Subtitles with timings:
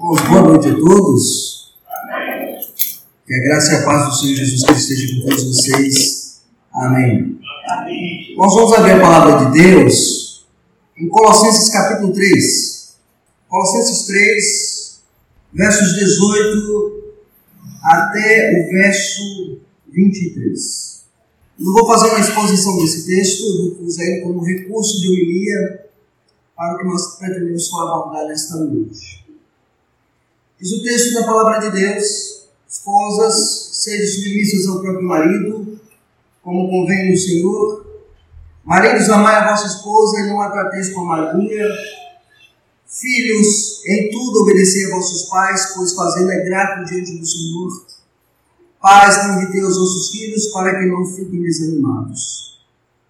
[0.00, 1.74] Boa noite a todos.
[3.26, 6.40] Que a graça e a paz do Senhor Jesus Cristo esteja com todos vocês.
[6.72, 7.38] Amém.
[7.68, 8.34] Amém.
[8.34, 10.46] Nós vamos abrir a palavra de Deus
[10.96, 12.96] em Colossenses capítulo 3.
[13.46, 15.00] Colossenses 3,
[15.52, 17.04] versos 18
[17.84, 19.60] até o verso
[19.92, 21.04] 23.
[21.58, 25.84] Não vou fazer uma exposição desse texto, vou usar ele como recurso de homilia
[26.56, 29.19] para o que nós pretendemos abordar nesta noite.
[30.60, 35.80] Diz o texto da palavra de Deus: esposas, sejam submissas ao próprio marido,
[36.42, 37.86] como convém no Senhor.
[38.62, 41.66] Maridos, amai a vossa esposa e não a trateis com amargura.
[42.86, 47.86] Filhos, em tudo obedecei a vossos pais, pois fazendo é grato diante do Senhor.
[48.82, 52.60] Pais, não irritei os vossos filhos, para que não fiquem desanimados.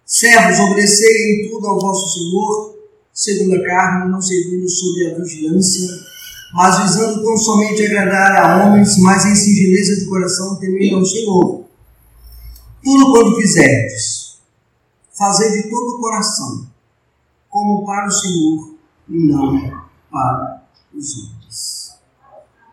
[0.05, 2.75] Servos, obedecei em tudo ao vosso Senhor,
[3.13, 6.10] segundo a carne, não servindo sob a vigilância
[6.53, 11.63] mas visando tão somente agradar a homens, mas em singeleza de coração temendo ao Senhor.
[12.83, 14.39] Tudo quanto fizerdes,
[15.17, 16.67] fazer de todo o coração,
[17.49, 18.75] como para o Senhor
[19.07, 21.95] e não para os homens.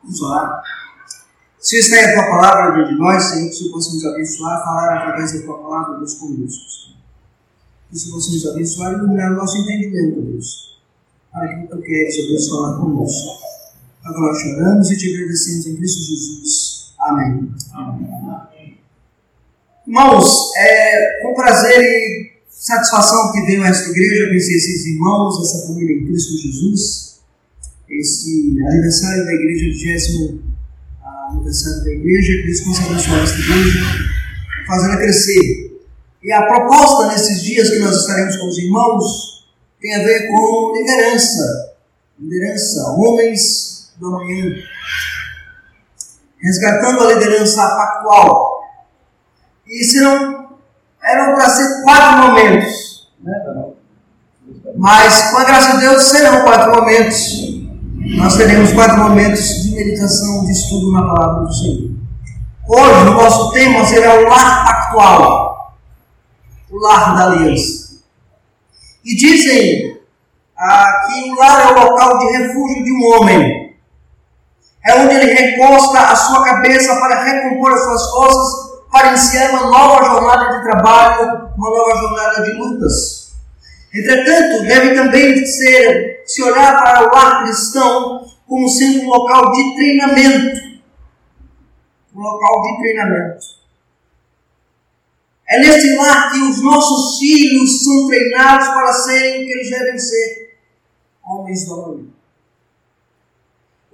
[0.03, 0.63] Vamos orar.
[1.61, 4.99] Se está aí a tua palavra de nós, Senhor, que Senhor possa nos abençoar, falar
[4.99, 6.65] através da tua palavra, Deus conosco.
[7.91, 10.81] Que Senhor possa nos abençoar e iluminar o nosso entendimento, Deus,
[11.31, 13.48] para que tu queres, Deus, falar conosco.
[14.09, 16.95] Agora choramos e te agradecemos em Cristo Jesus.
[16.99, 17.53] Amém.
[17.75, 18.79] Amém.
[19.87, 25.95] Irmãos, é com prazer e satisfação que a esta igreja conhecer esses irmãos, essa família
[25.95, 27.21] em Cristo Jesus.
[27.87, 29.91] Esse aniversário da igreja, 20
[31.31, 33.85] aniversário da igreja, Deus possa abençoar esta igreja,
[34.67, 35.83] fazendo crescer.
[36.23, 39.47] E a proposta nesses dias que nós estaremos com os irmãos
[39.83, 41.75] tem a ver com liderança.
[42.19, 44.55] Liderança, homens do amanhã,
[46.41, 48.63] resgatando a liderança pactual.
[49.67, 50.49] E serão,
[51.03, 53.35] eram para ser quatro momentos, né?
[54.77, 57.49] mas com a graça de Deus serão quatro momentos.
[58.17, 61.91] Nós teremos quatro momentos de meditação, de estudo na palavra do Senhor.
[62.69, 65.77] Hoje o nosso tema será o lar pactual,
[66.71, 67.99] o lar da aliança.
[69.05, 70.01] E dizem
[70.57, 73.68] ah, que o lar é o local de refúgio de um homem
[74.89, 79.71] é onde ele recosta a sua cabeça para recompor as suas forças, para iniciar uma
[79.71, 83.35] nova jornada de trabalho, uma nova jornada de lutas.
[83.95, 89.75] Entretanto, deve também ser, se olhar para o lar cristão como sendo um local de
[89.75, 90.81] treinamento.
[92.15, 93.47] Um local de treinamento.
[95.51, 99.99] É nesse lar que os nossos filhos são treinados para serem o que eles devem
[99.99, 100.57] ser
[101.23, 102.18] homens do amanhã.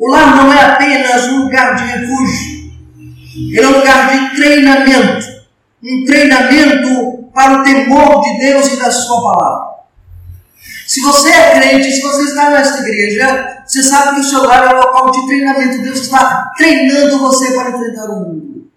[0.04, 2.74] O lar não é apenas um lugar de refúgio,
[3.34, 5.34] ele é um lugar de treinamento
[5.82, 9.74] um treinamento para o temor de Deus e da Sua palavra.
[10.86, 14.64] Se você é crente, se você está nesta igreja, você sabe que o seu lar
[14.64, 15.82] é um local de treinamento.
[15.82, 18.70] Deus está treinando você para enfrentar o mundo.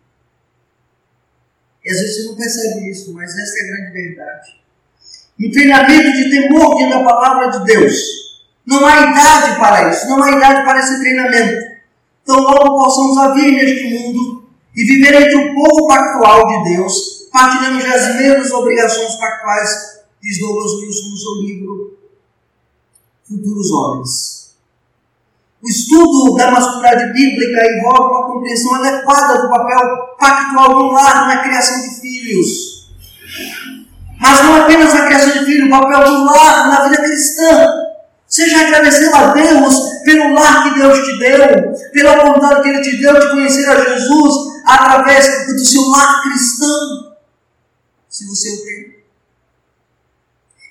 [1.83, 4.61] E às vezes você não percebe isso, mas essa é a grande verdade.
[5.39, 8.26] Um treinamento de temor diante da palavra de Deus
[8.67, 11.77] não há idade para isso, não há idade para esse treinamento.
[12.21, 14.43] Então, logo possamos vir neste mundo
[14.75, 20.73] e viver entre o povo pactual de Deus, partilhando as mesmas obrigações pactuais, diz Douglas
[20.73, 21.97] Wilson no seu livro
[23.25, 24.37] Futuros Homens.
[25.63, 31.43] O estudo da masculinidade bíblica envolve uma compreensão adequada do papel pactual do lar na
[31.43, 32.91] criação de filhos.
[34.19, 37.86] Mas não apenas na criação de filhos, o papel do lar na vida cristã.
[38.27, 42.97] Seja agradecendo a Deus pelo lar que Deus te deu, pela vontade que Ele te
[42.97, 44.33] deu de conhecer a Jesus
[44.65, 47.15] através do seu lar cristão,
[48.09, 48.97] se você o tem.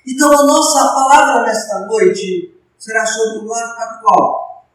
[0.05, 4.67] Então a nossa palavra nesta noite será sobre o lar pactual.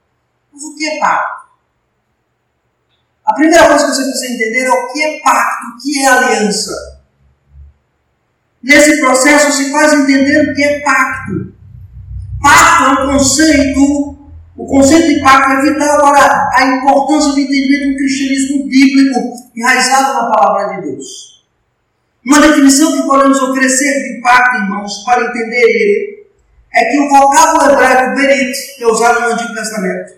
[0.53, 1.42] Mas o que é pacto?
[3.24, 6.09] A primeira coisa que você precisa entender é o que é pacto, o que é
[6.09, 7.03] aliança.
[8.60, 11.54] Nesse processo se faz entender o que é pacto.
[12.42, 14.16] Pacto é um conceito,
[14.56, 19.21] o conceito de pacto é vital para a importância do entendimento do cristianismo bíblico
[19.56, 21.33] enraizado na palavra de Deus.
[22.27, 26.27] Uma definição que podemos oferecer de pacto, irmãos, para entender ele,
[26.74, 30.15] é que o vocábulo hebraico berit, que é usado no Antigo Testamento,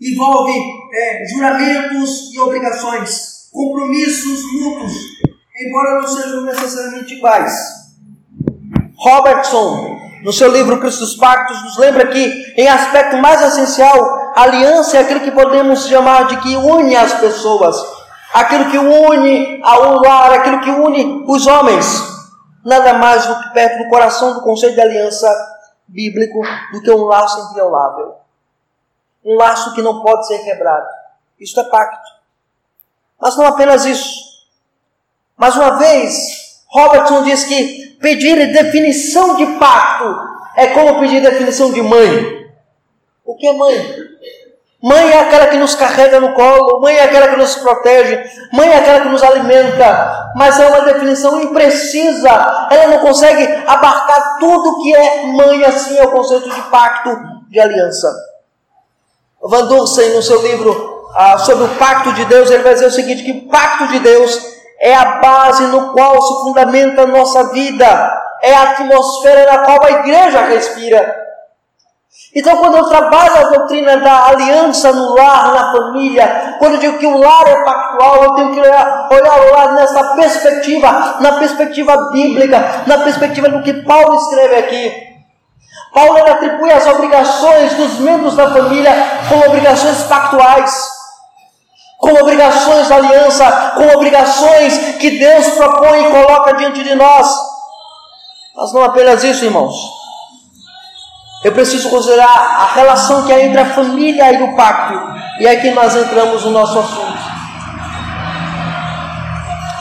[0.00, 0.52] envolve
[0.92, 4.92] é, juramentos e obrigações, compromissos mútuos,
[5.60, 7.52] embora não sejam necessariamente iguais.
[8.96, 14.96] Robertson no seu livro Cristo dos Pactos, nos lembra que, em aspecto mais essencial, aliança
[14.98, 17.76] é aquilo que podemos chamar de que une as pessoas,
[18.32, 21.86] aquilo que une ao lar, aquilo que une os homens.
[22.64, 25.28] Nada mais do que perto do coração do conceito de aliança
[25.86, 26.40] bíblico
[26.72, 28.16] do que um laço inviolável.
[29.24, 30.86] Um laço que não pode ser quebrado.
[31.40, 32.10] Isto é pacto.
[33.20, 34.28] Mas não apenas isso.
[35.36, 36.14] Mais uma vez,
[36.68, 40.14] Robertson diz que pedir definição de pacto
[40.56, 42.46] é como pedir definição de mãe.
[43.24, 44.08] O que é mãe?
[44.80, 48.22] Mãe é aquela que nos carrega no colo, mãe é aquela que nos protege,
[48.52, 54.38] mãe é aquela que nos alimenta, mas é uma definição imprecisa, ela não consegue abarcar
[54.38, 57.10] tudo que é mãe, assim é o conceito de pacto
[57.48, 58.08] de aliança.
[59.42, 62.92] Van Dursen, no seu livro ah, sobre o pacto de Deus, ele vai dizer o
[62.92, 67.86] seguinte: que pacto de Deus é a base no qual se fundamenta a nossa vida,
[68.42, 71.28] é a atmosfera na qual a igreja respira.
[72.34, 76.98] Então, quando eu trabalho a doutrina da aliança no lar, na família, quando eu digo
[76.98, 81.32] que o lar é pactual, eu tenho que olhar, olhar o lar nessa perspectiva, na
[81.38, 85.08] perspectiva bíblica, na perspectiva do que Paulo escreve aqui.
[85.92, 88.92] Paulo atribui as obrigações dos membros da família
[89.28, 90.97] como obrigações pactuais,
[91.98, 97.28] como obrigações da aliança, como obrigações que Deus propõe e coloca diante de nós.
[98.56, 99.74] Mas não apenas isso, irmãos.
[101.42, 104.94] Eu preciso considerar a relação que há entre a família e o pacto.
[105.40, 107.18] E é aqui nós entramos no nosso assunto.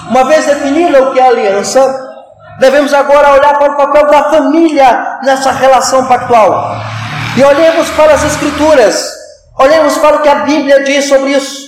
[0.10, 2.16] Uma vez definida o que é aliança,
[2.60, 6.78] devemos agora olhar para o papel da família nessa relação pactual.
[7.36, 9.12] E olhemos para as Escrituras,
[9.60, 11.67] olhemos para o que a Bíblia diz sobre isso.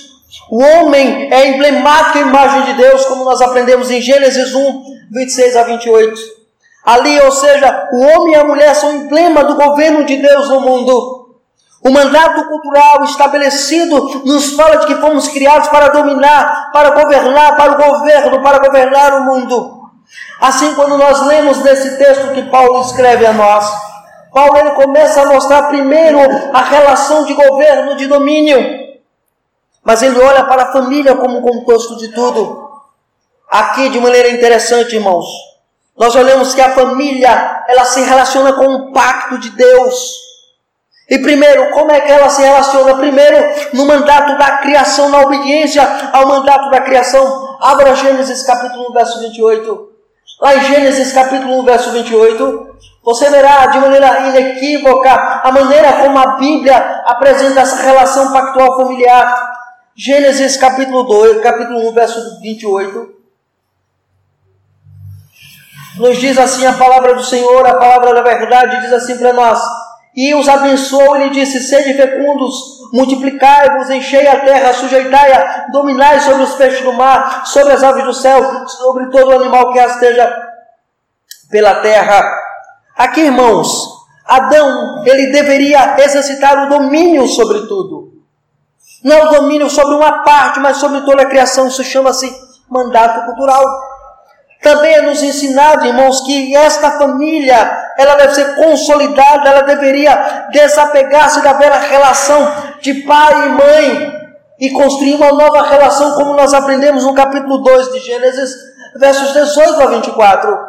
[0.50, 5.64] O homem é emblemática imagem de Deus, como nós aprendemos em Gênesis 1, 26 a
[5.64, 6.40] 28.
[6.86, 10.62] Ali, ou seja, o homem e a mulher são emblema do governo de Deus no
[10.62, 11.20] mundo.
[11.84, 17.72] O mandato cultural estabelecido nos fala de que fomos criados para dominar, para governar, para
[17.72, 19.80] o governo, para governar o mundo.
[20.42, 23.66] Assim, quando nós lemos nesse texto que Paulo escreve a nós,
[24.34, 26.20] Paulo ele começa a mostrar primeiro
[26.54, 28.89] a relação de governo, de domínio,
[29.90, 32.70] mas ele olha para a família como contexto de tudo.
[33.50, 35.26] Aqui, de maneira interessante, irmãos,
[35.98, 40.14] nós olhamos que a família, ela se relaciona com o pacto de Deus.
[41.10, 42.98] E primeiro, como é que ela se relaciona?
[42.98, 43.38] Primeiro,
[43.74, 45.82] no mandato da criação, na obediência
[46.14, 47.58] ao mandato da criação.
[47.60, 49.90] Abra Gênesis capítulo 1, verso 28.
[50.40, 56.20] Lá em Gênesis capítulo 1, verso 28, você verá de maneira inequívoca a maneira como
[56.20, 56.76] a Bíblia
[57.08, 59.58] apresenta essa relação pactual familiar.
[60.02, 63.16] Gênesis capítulo 2, capítulo 1, verso 28.
[65.98, 69.60] Nos diz assim a palavra do Senhor, a palavra da verdade, diz assim para nós:
[70.16, 72.54] E os abençoou e lhe disse: Sede fecundos,
[72.94, 78.14] multiplicai-vos, enchei a terra, sujeitai-a, dominai sobre os peixes do mar, sobre as aves do
[78.14, 80.34] céu, sobre todo animal que esteja
[81.52, 82.24] pela terra.
[82.96, 83.68] Aqui, irmãos,
[84.26, 87.99] Adão, ele deveria exercitar o domínio sobre tudo.
[89.04, 91.68] Não domínio sobre uma parte, mas sobre toda a criação.
[91.68, 92.30] Isso chama-se
[92.70, 93.64] mandato cultural.
[94.62, 101.42] Também é nos ensinado, irmãos, que esta família, ela deve ser consolidada, ela deveria desapegar-se
[101.42, 102.52] da velha relação
[102.82, 104.20] de pai e mãe
[104.60, 108.54] e construir uma nova relação, como nós aprendemos no capítulo 2 de Gênesis,
[108.98, 110.69] versos 18 a 24.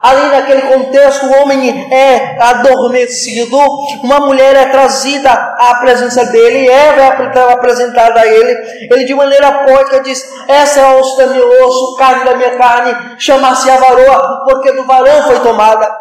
[0.00, 3.58] Ali naquele contexto, o homem é adormecido,
[4.04, 8.88] uma mulher é trazida à presença dele, Eva é apresentada a ele.
[8.92, 13.16] Ele, de maneira poética, diz: Essa é osso da meu osso, carne da minha carne,
[13.18, 15.92] chama-se a varoa, porque do varão foi tomada.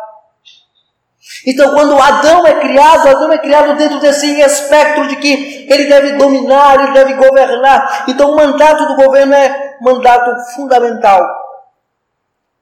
[1.48, 6.12] Então, quando Adão é criado, Adão é criado dentro desse espectro de que ele deve
[6.14, 8.06] dominar, ele deve governar.
[8.08, 11.47] Então, o mandato do governo é mandato fundamental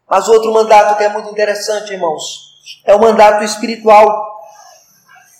[0.09, 2.21] mas outro mandato que é muito interessante, irmãos,
[2.85, 4.33] é o mandato espiritual.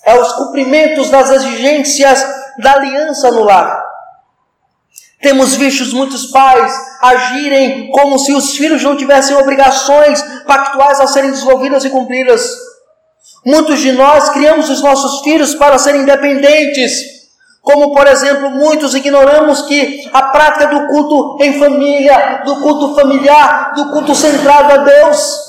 [0.04, 2.24] É os cumprimentos das exigências
[2.58, 3.84] da aliança no lar.
[5.20, 11.30] Temos visto muitos pais agirem como se os filhos não tivessem obrigações pactuais a serem
[11.30, 12.48] desenvolvidas e cumpridas.
[13.44, 16.92] Muitos de nós criamos os nossos filhos para serem independentes,
[17.66, 23.72] como, por exemplo, muitos ignoramos que a prática do culto em família, do culto familiar,
[23.74, 25.45] do culto centrado a Deus,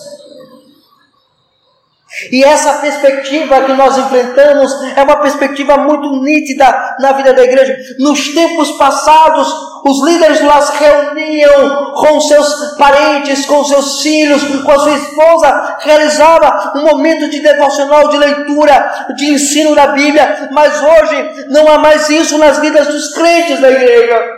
[2.32, 7.78] E essa perspectiva que nós enfrentamos é uma perspectiva muito nítida na vida da igreja.
[8.00, 9.48] Nos tempos passados,
[9.86, 15.78] os líderes lá se reuniam com seus parentes, com seus filhos, com a sua esposa,
[15.80, 21.78] realizava um momento de devocional, de leitura, de ensino da Bíblia, mas hoje não há
[21.78, 24.38] mais isso nas vidas dos crentes da igreja.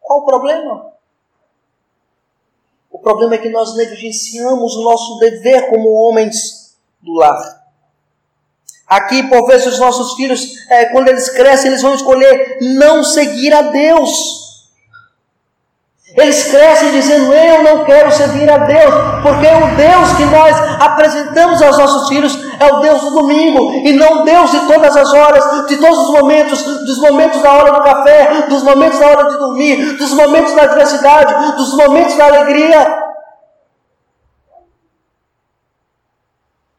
[0.00, 0.94] Qual o problema?
[3.04, 7.62] O problema é que nós negligenciamos o nosso dever como homens do lar.
[8.86, 13.52] Aqui, por vezes, os nossos filhos, é, quando eles crescem, eles vão escolher não seguir
[13.52, 14.43] a Deus.
[16.16, 21.60] Eles crescem dizendo: Eu não quero servir a Deus, porque o Deus que nós apresentamos
[21.60, 25.66] aos nossos filhos é o Deus do domingo, e não Deus de todas as horas,
[25.66, 29.38] de todos os momentos, dos momentos da hora do café, dos momentos da hora de
[29.38, 33.04] dormir, dos momentos da adversidade, dos momentos da alegria.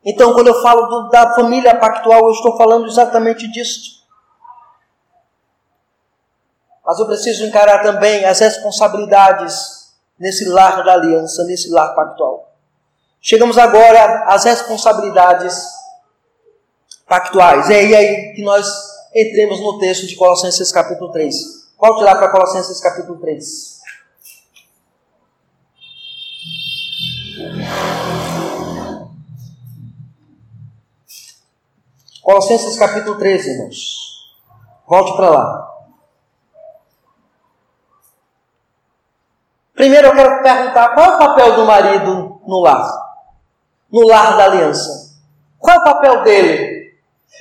[0.06, 4.05] Então, quando eu falo do, da família pactual, eu estou falando exatamente disso.
[6.86, 9.86] Mas eu preciso encarar também as responsabilidades
[10.20, 12.54] nesse lar da aliança, nesse lar pactual.
[13.20, 15.66] Chegamos agora às responsabilidades
[17.08, 17.70] pactuais.
[17.72, 18.68] É aí que nós
[19.16, 21.36] entremos no texto de Colossenses capítulo 3.
[21.80, 23.76] Volte lá para Colossenses capítulo 3.
[32.22, 34.36] Colossenses capítulo 13, irmãos.
[34.88, 35.75] Volte para lá.
[39.76, 42.88] Primeiro eu quero perguntar qual é o papel do marido no lar?
[43.92, 45.16] No lar da aliança.
[45.60, 46.76] Qual é o papel dele?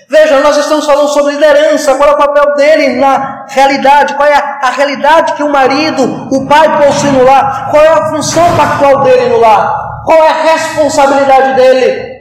[0.08, 1.94] Veja, nós estamos falando sobre liderança.
[1.94, 4.14] Qual é o papel dele na realidade?
[4.14, 7.70] Qual é a, realidade que o marido, o pai possui no lar?
[7.70, 10.02] Qual é a função pactual dele no lar?
[10.04, 12.13] Qual é a responsabilidade dele?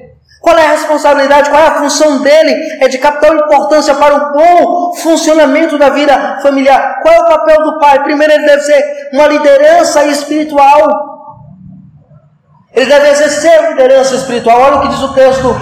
[0.44, 2.54] Qual é a responsabilidade, qual é a função dele?
[2.82, 7.00] É de capital importância para o bom funcionamento da vida familiar.
[7.02, 8.04] Qual é o papel do pai?
[8.04, 10.86] Primeiro, ele deve ser uma liderança espiritual.
[12.74, 14.60] Ele deve exercer liderança espiritual.
[14.60, 15.56] Olha o que diz o texto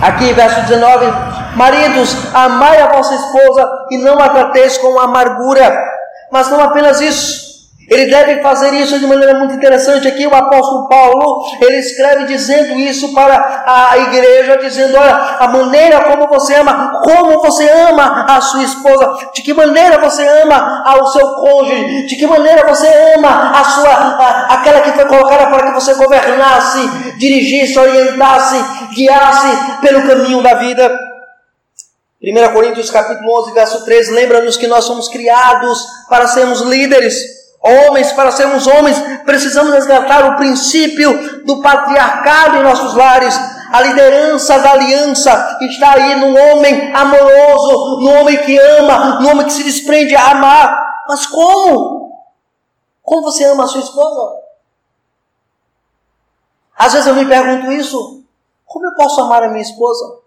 [0.00, 1.12] aqui, verso 19:
[1.54, 5.70] Maridos, amai a vossa esposa e não a trateis com amargura.
[6.32, 7.45] Mas não apenas isso.
[7.88, 10.08] Ele deve fazer isso de maneira muito interessante.
[10.08, 16.02] Aqui o apóstolo Paulo, ele escreve dizendo isso para a igreja, dizendo, olha, a maneira
[16.02, 21.06] como você ama, como você ama a sua esposa, de que maneira você ama ao
[21.06, 25.66] seu cônjuge, de que maneira você ama a sua, a, aquela que foi colocada para
[25.68, 26.80] que você governasse,
[27.18, 28.56] dirigisse, orientasse,
[28.94, 30.98] guiasse pelo caminho da vida.
[32.20, 37.45] 1 Coríntios capítulo 11, verso 3, lembra-nos que nós somos criados para sermos líderes.
[37.66, 43.36] Homens, para sermos homens, precisamos resgatar o princípio do patriarcado em nossos lares.
[43.72, 49.46] A liderança da aliança está aí no homem amoroso, no homem que ama, no homem
[49.46, 51.04] que se desprende a amar.
[51.08, 52.22] Mas como?
[53.02, 54.36] Como você ama a sua esposa?
[56.78, 58.22] Às vezes eu me pergunto isso:
[58.64, 60.20] como eu posso amar a minha esposa?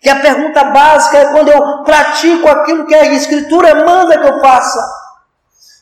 [0.00, 4.40] Que a pergunta básica é quando eu pratico aquilo que a Escritura manda que eu
[4.40, 5.03] faça.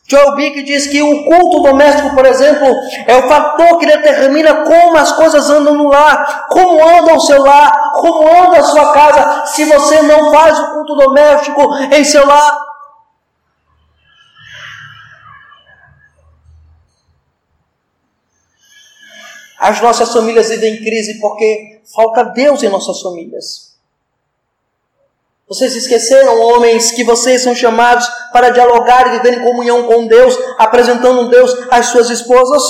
[0.05, 2.67] Joe Bick diz que o culto doméstico, por exemplo,
[3.07, 7.41] é o fator que determina como as coisas andam no lar, como anda o seu
[7.41, 12.27] lar, como anda a sua casa, se você não faz o culto doméstico em seu
[12.27, 12.59] lar.
[19.57, 23.72] As nossas famílias vivem em crise porque falta Deus em nossas famílias.
[25.53, 30.35] Vocês esqueceram, homens, que vocês são chamados para dialogar e viver em comunhão com Deus,
[30.57, 32.63] apresentando Deus às suas esposas?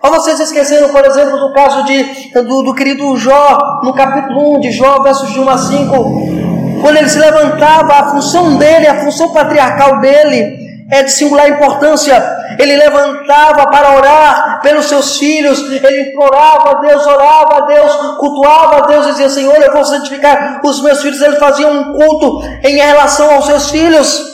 [0.00, 4.60] Ou vocês esqueceram, por exemplo, do caso de, do, do querido Jó, no capítulo 1
[4.60, 9.00] de Jó, versos de 1 a 5, quando ele se levantava, a função dele, a
[9.00, 12.20] função patriarcal dele, é de singular importância.
[12.58, 18.76] Ele levantava para orar pelos seus filhos, ele implorava a Deus, orava a Deus, cultuava
[18.78, 21.20] a Deus, dizia: Senhor, eu vou santificar os meus filhos.
[21.22, 24.28] Ele fazia um culto em relação aos seus filhos.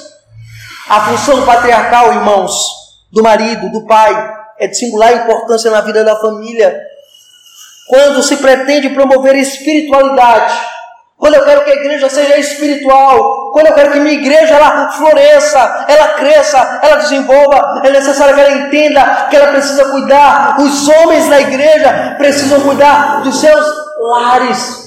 [0.88, 2.52] A função patriarcal, irmãos,
[3.12, 6.80] do marido, do pai, é de singular importância na vida da família.
[7.88, 10.54] Quando se pretende promover espiritualidade,
[11.16, 14.92] quando eu quero que a igreja seja espiritual, quando eu quero que minha igreja ela
[14.92, 20.86] floresça, ela cresça, ela desenvolva, é necessário que ela entenda que ela precisa cuidar, os
[20.88, 23.66] homens da igreja precisam cuidar dos seus
[23.98, 24.86] lares.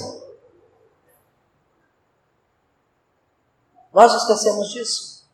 [3.92, 5.24] Nós esquecemos disso.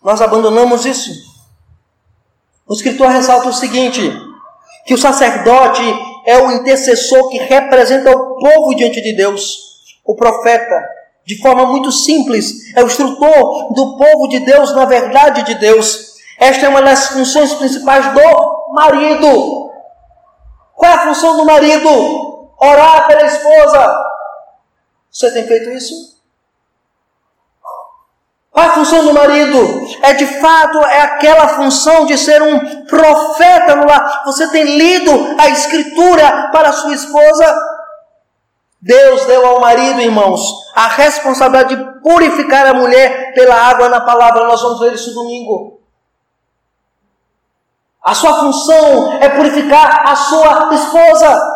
[0.00, 1.10] Nós abandonamos isso.
[2.68, 4.00] O escritor ressalta o seguinte:
[4.86, 5.82] que o sacerdote
[6.24, 9.58] é o intercessor que representa o povo diante de Deus.
[10.04, 10.82] O profeta,
[11.26, 16.14] de forma muito simples, é o instrutor do povo de Deus na verdade de Deus.
[16.38, 19.70] Esta é uma das funções principais do marido.
[20.74, 21.88] Qual é a função do marido?
[22.60, 24.04] Orar pela esposa.
[25.10, 26.13] Você tem feito isso?
[28.54, 29.58] A função do marido?
[30.00, 34.22] É de fato é aquela função de ser um profeta no lar.
[34.26, 37.56] Você tem lido a escritura para sua esposa?
[38.80, 40.40] Deus deu ao marido, irmãos,
[40.74, 44.46] a responsabilidade de purificar a mulher pela água na palavra.
[44.46, 45.80] Nós vamos ver isso domingo.
[48.04, 51.53] A sua função é purificar a sua esposa.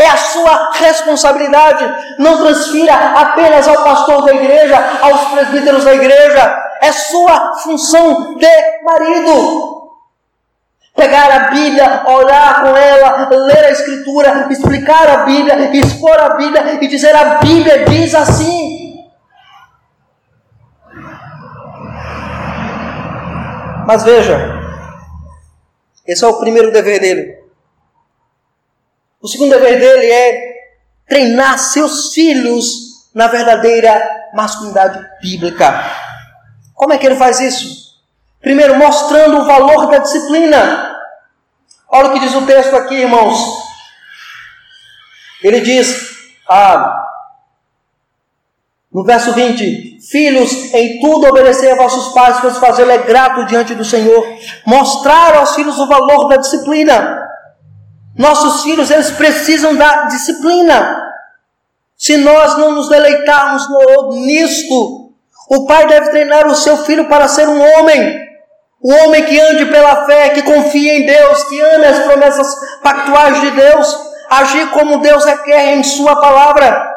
[0.00, 1.84] É a sua responsabilidade.
[2.18, 6.58] Não transfira apenas ao pastor da igreja, aos presbíteros da igreja.
[6.80, 9.78] É sua função de marido.
[10.96, 16.78] Pegar a Bíblia, orar com ela, ler a Escritura, explicar a Bíblia, expor a Bíblia
[16.80, 19.04] e dizer: a Bíblia diz assim.
[23.86, 24.60] Mas veja,
[26.06, 27.49] esse é o primeiro dever dele.
[29.20, 30.50] O segundo dever dele é
[31.06, 35.84] treinar seus filhos na verdadeira masculinidade bíblica.
[36.74, 37.90] Como é que ele faz isso?
[38.40, 40.96] Primeiro, mostrando o valor da disciplina.
[41.88, 43.38] Olha o que diz o texto aqui, irmãos.
[45.42, 46.96] Ele diz, ah,
[48.90, 53.74] no verso 20: Filhos, em tudo obedecer a vossos pais, pois fazê-lo é grato diante
[53.74, 54.26] do Senhor.
[54.66, 57.19] Mostrar aos filhos o valor da disciplina.
[58.16, 61.08] Nossos filhos, eles precisam da disciplina.
[61.96, 63.66] Se nós não nos deleitarmos
[64.14, 65.12] nisto,
[65.48, 68.18] o pai deve treinar o seu filho para ser um homem.
[68.82, 73.40] O homem que ande pela fé, que confia em Deus, que ame as promessas pactuais
[73.40, 73.98] de Deus,
[74.30, 76.88] agir como Deus requer em Sua palavra.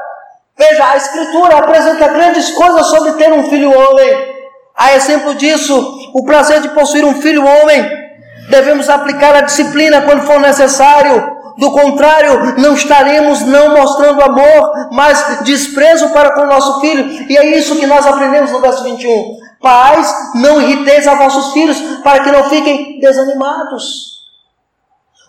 [0.57, 4.33] Veja, a Escritura apresenta grandes coisas sobre ter um filho homem.
[4.75, 8.02] A exemplo disso, o prazer de possuir um filho homem
[8.49, 11.43] Devemos aplicar a disciplina quando for necessário.
[11.57, 17.25] Do contrário, não estaremos não mostrando amor, mas desprezo para com o nosso filho.
[17.29, 19.37] E é isso que nós aprendemos no verso 21.
[19.61, 24.13] Pais, não irriteis a vossos filhos, para que não fiquem desanimados.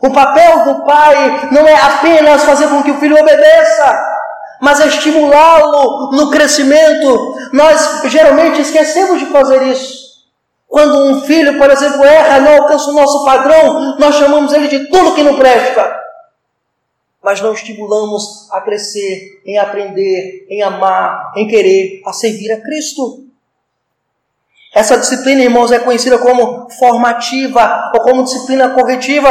[0.00, 4.14] O papel do pai não é apenas fazer com que o filho obedeça,
[4.61, 7.37] mas é estimulá-lo no crescimento.
[7.53, 10.03] Nós geralmente esquecemos de fazer isso.
[10.74, 14.88] Quando um filho, por exemplo, erra, não alcança o nosso padrão, nós chamamos ele de
[14.88, 16.02] tudo que não presta.
[17.22, 23.24] Mas não estimulamos a crescer, em aprender, em amar, em querer, a servir a Cristo.
[24.74, 29.28] Essa disciplina, irmãos, é conhecida como formativa ou como disciplina corretiva.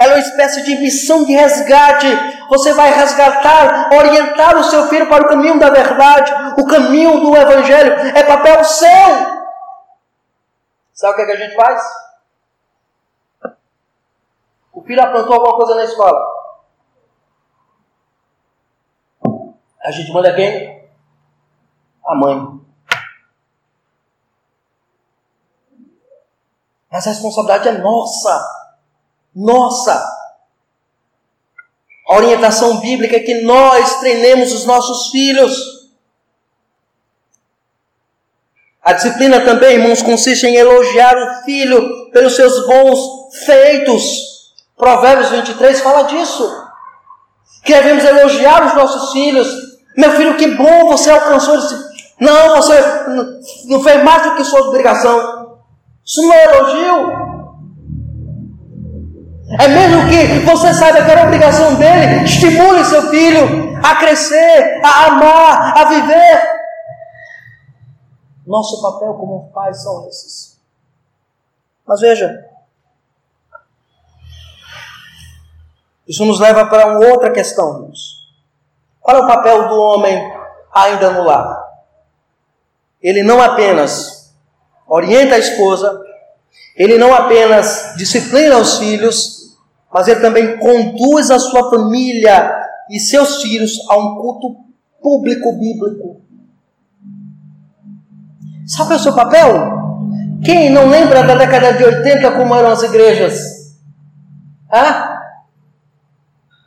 [0.00, 2.06] Ela é uma espécie de missão de resgate.
[2.48, 7.36] Você vai resgatar, orientar o seu filho para o caminho da verdade, o caminho do
[7.36, 7.92] Evangelho.
[8.14, 9.39] É papel seu.
[11.00, 11.82] Sabe o que, é que a gente faz?
[14.70, 16.20] O filho aprontou alguma coisa na escola.
[19.82, 20.90] A gente manda quem?
[22.06, 22.60] A mãe.
[26.92, 28.68] Mas a responsabilidade é nossa.
[29.34, 30.06] Nossa.
[32.10, 35.79] A orientação bíblica é que nós treinemos os nossos filhos.
[38.82, 42.98] A disciplina também, irmãos, consiste em elogiar o filho pelos seus bons
[43.44, 44.02] feitos.
[44.76, 46.50] Provérbios 23 fala disso.
[47.62, 49.48] Que devemos elogiar os nossos filhos.
[49.96, 51.74] Meu filho, que bom você alcançou esse.
[52.18, 52.80] Não, você
[53.66, 55.58] não fez mais do que sua obrigação.
[56.04, 57.30] Isso não é elogio.
[59.58, 65.06] É mesmo que você saiba que era obrigação dele, estimule seu filho a crescer, a
[65.06, 66.59] amar, a viver.
[68.50, 70.60] Nosso papel como pais são esses.
[71.86, 72.50] Mas veja,
[76.04, 77.92] isso nos leva para uma outra questão.
[79.00, 80.18] Qual é o papel do homem
[80.74, 81.64] ainda no lar?
[83.00, 84.34] Ele não apenas
[84.84, 86.02] orienta a esposa,
[86.74, 89.56] ele não apenas disciplina os filhos,
[89.92, 92.52] mas ele também conduz a sua família
[92.90, 94.56] e seus filhos a um culto
[95.00, 96.29] público bíblico.
[98.70, 99.52] Sabe o seu papel?
[100.44, 103.40] Quem não lembra da década de 80 como eram as igrejas?
[104.72, 105.18] Hã?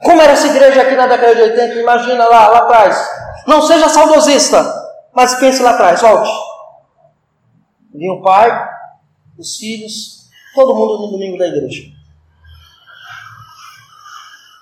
[0.04, 1.76] Como era essa igreja aqui na década de 80?
[1.76, 3.10] Imagina lá, lá atrás.
[3.48, 4.62] Não seja saudosista,
[5.16, 6.30] mas pense lá atrás, volte.
[7.94, 8.52] Vinha o pai,
[9.38, 11.84] os filhos, todo mundo no domingo da igreja.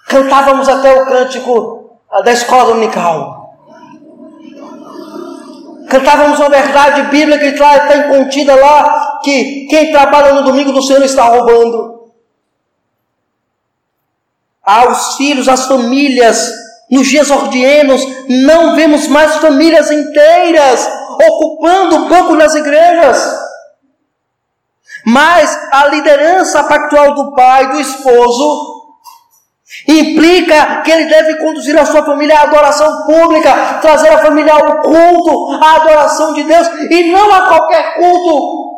[0.07, 3.40] Cantávamos até o cântico da escola dominical.
[5.91, 11.03] Cantávamos uma verdade bíblica que está contida lá, que quem trabalha no domingo do Senhor
[11.03, 12.13] está roubando.
[14.63, 16.49] Aos filhos, às famílias,
[16.89, 20.87] nos dias ordienos, não vemos mais famílias inteiras
[21.27, 23.21] ocupando o banco nas igrejas.
[25.05, 28.80] Mas a liderança pactual do pai, do esposo,
[29.87, 34.81] implica que ele deve conduzir a sua família à adoração pública, trazer a família ao
[34.81, 38.71] culto, à adoração de Deus, e não a qualquer culto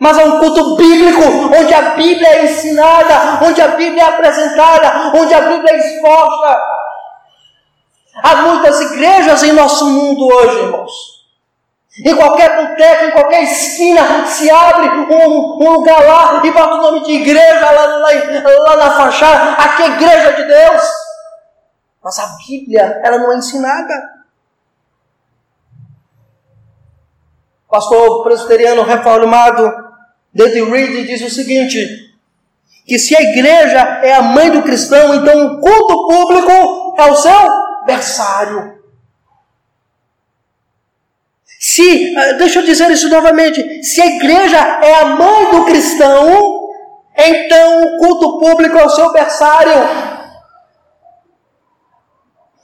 [0.00, 1.20] mas a um culto bíblico,
[1.54, 6.58] onde a Bíblia é ensinada, onde a Bíblia é apresentada, onde a Bíblia é exposta.
[8.22, 11.19] Há muitas igrejas em nosso mundo hoje, irmãos.
[11.98, 16.82] Em qualquer boteco, em qualquer esquina, se abre um, um, lugar lá e bota o
[16.82, 18.08] nome de igreja lá, lá,
[18.58, 19.52] lá na fachada.
[19.62, 20.82] Aqui é igreja de Deus.
[22.02, 24.20] Mas a Bíblia, ela não é ensinada.
[27.68, 29.90] Pastor presbiteriano reformado
[30.32, 32.10] David Reed diz o seguinte:
[32.86, 37.16] que se a igreja é a mãe do cristão, então o culto público é o
[37.16, 38.79] seu berçário.
[41.80, 46.68] Se, ah, deixa eu dizer isso novamente, se a igreja é a mãe do cristão,
[47.16, 49.72] então o culto público é o seu berçário.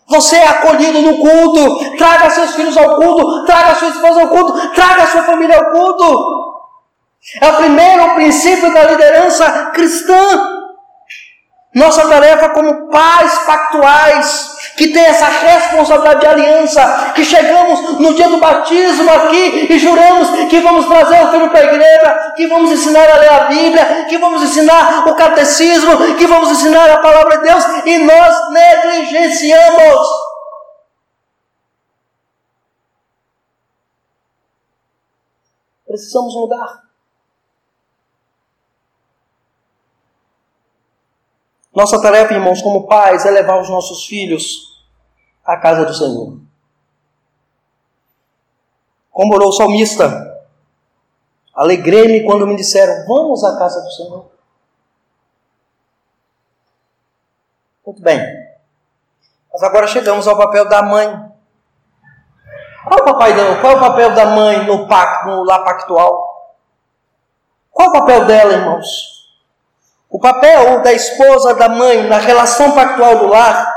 [0.09, 4.69] Você é acolhido no culto, traga seus filhos ao culto, traga sua esposa ao culto,
[4.75, 6.47] traga sua família ao culto.
[7.41, 10.56] É o primeiro princípio da liderança cristã.
[11.77, 18.31] Nossa tarefa como pais pactuais, que tem essa responsabilidade de aliança, que chegamos no dia
[18.31, 22.73] do batismo aqui e juramos que vamos trazer o filho para a igreja, que vamos
[22.73, 27.37] ensinar a ler a Bíblia, que vamos ensinar o catecismo, que vamos ensinar a palavra
[27.37, 30.09] de Deus e nós negligenciamos.
[35.87, 36.86] Precisamos mudar.
[41.77, 44.83] Nossa tarefa, irmãos, como pais, é levar os nossos filhos
[45.45, 46.41] à casa do Senhor.
[49.13, 50.49] Como orou o salmista,
[51.53, 54.25] alegrei-me quando me disseram: Vamos à casa do Senhor.
[57.85, 58.21] Muito bem.
[59.53, 61.31] Mas agora chegamos ao papel da mãe.
[62.89, 66.55] Qual é o, papai, qual é o papel da mãe no pacto, no lar pactual?
[67.71, 69.16] Qual é o papel dela, irmãos?
[70.17, 73.71] O papel da esposa, da mãe, na relação pactual do lar,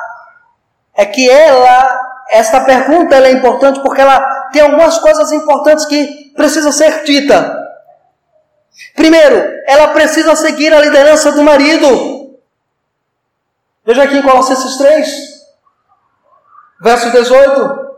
[0.96, 2.00] é que ela,
[2.30, 7.62] esta pergunta ela é importante porque ela tem algumas coisas importantes que precisa ser dita.
[8.96, 9.36] Primeiro,
[9.68, 12.40] ela precisa seguir a liderança do marido.
[13.86, 15.10] Veja aqui em Colossenses 3,
[16.80, 17.90] verso 18.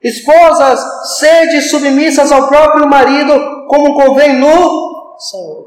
[0.00, 5.63] Esposas, sede submissas ao próprio marido, como convém no Senhor.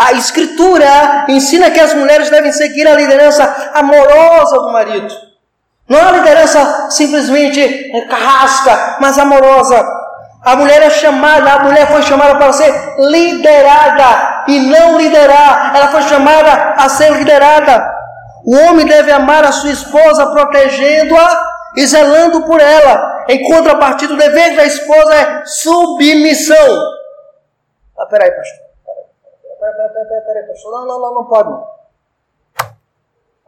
[0.00, 5.14] A Escritura ensina que as mulheres devem seguir a liderança amorosa do marido.
[5.86, 9.84] Não é a liderança simplesmente carrasca, mas amorosa.
[10.42, 15.72] A mulher é chamada, a mulher foi chamada para ser liderada e não liderar.
[15.76, 17.92] Ela foi chamada a ser liderada.
[18.46, 21.42] O homem deve amar a sua esposa, protegendo-a
[21.76, 23.24] e zelando por ela.
[23.28, 26.56] Em contrapartida, o dever da esposa é submissão.
[27.98, 28.69] Ah, peraí, pastor
[29.60, 30.72] peraí, peraí, peraí, peraí, pastor.
[30.72, 31.50] Não, não, não, não pode.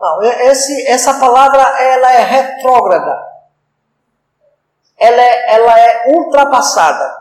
[0.01, 3.33] Não, esse, essa palavra ela é retrógrada.
[4.99, 7.17] Ela é, ela é ultrapassada.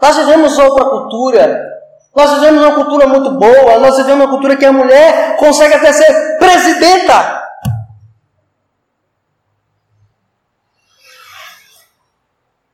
[0.00, 1.70] Nós vivemos outra cultura.
[2.14, 3.78] Nós vivemos uma cultura muito boa.
[3.78, 7.40] Nós vivemos uma cultura que a mulher consegue até ser presidenta.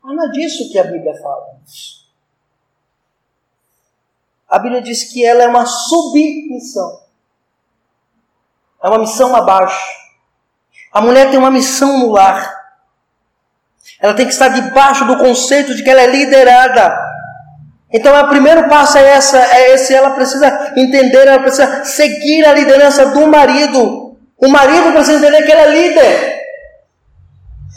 [0.02, 1.56] Mas não é disso que a Bíblia fala.
[4.48, 7.00] A Bíblia diz que ela é uma submissão.
[8.82, 9.84] É uma missão abaixo.
[10.92, 12.54] A mulher tem uma missão no lar.
[14.00, 16.96] Ela tem que estar debaixo do conceito de que ela é liderada.
[17.92, 22.52] Então, o primeiro passo é essa, é esse, ela precisa entender, ela precisa seguir a
[22.52, 24.16] liderança do marido.
[24.36, 26.36] O marido precisa entender que ela é líder.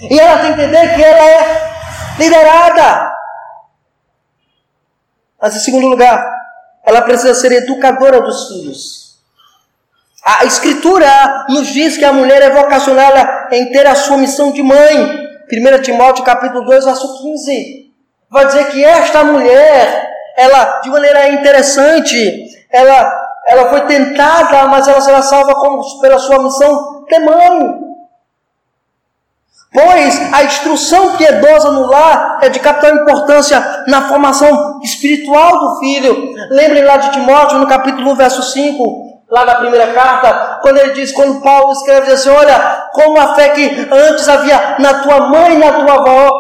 [0.02, 1.72] E ela tem que entender que ela é
[2.18, 3.14] liderada.
[5.42, 6.39] Mas em segundo lugar,
[6.86, 9.20] ela precisa ser educadora dos filhos.
[10.26, 14.62] A Escritura nos diz que a mulher é vocacionada em ter a sua missão de
[14.62, 15.28] mãe.
[15.52, 17.92] 1 Timóteo capítulo 2, verso 15.
[18.30, 25.02] Vai dizer que esta mulher, ela, de maneira interessante, ela ela foi tentada, mas ela
[25.02, 27.89] será salva como, pela sua missão de mãe.
[29.72, 36.34] Pois a instrução piedosa no lar é de capital importância na formação espiritual do filho.
[36.50, 40.94] Lembrem lá de Timóteo, no capítulo 1, verso 5, lá na primeira carta, quando ele
[40.94, 45.30] diz, quando Paulo escreve diz assim: Olha, como a fé que antes havia na tua
[45.30, 46.32] mãe e na tua avó,